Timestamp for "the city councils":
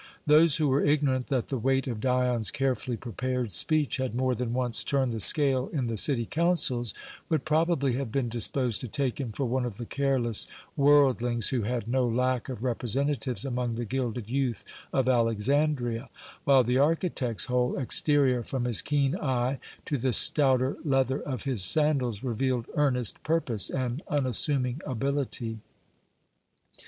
5.85-6.95